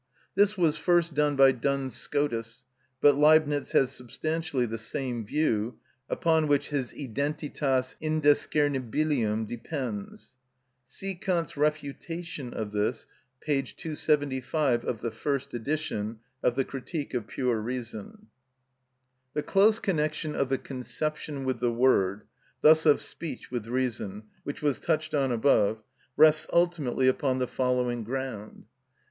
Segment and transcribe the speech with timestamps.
[0.33, 2.65] This was first done by Duns Scotus,
[3.01, 5.77] but Leibnitz has substantially the same view,
[6.09, 10.35] upon which his "Identitas Indiscernibilium" depends.
[10.87, 13.05] (See Kant's refutation of this,
[13.41, 13.61] p.
[13.61, 18.25] 275 of the first edition of the Critique of Pure Reason.)
[19.35, 22.23] The close connection of the conception with the word,
[22.61, 25.83] thus of speech with reason, which was touched on above,
[26.17, 28.65] rests ultimately upon the following ground.